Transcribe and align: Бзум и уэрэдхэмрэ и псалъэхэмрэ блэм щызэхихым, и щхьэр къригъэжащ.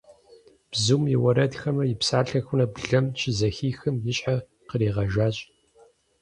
Бзум 0.71 1.03
и 1.13 1.17
уэрэдхэмрэ 1.23 1.85
и 1.93 1.95
псалъэхэмрэ 1.99 2.65
блэм 2.73 3.05
щызэхихым, 3.19 3.95
и 4.11 4.13
щхьэр 4.17 4.39
къригъэжащ. 4.69 5.37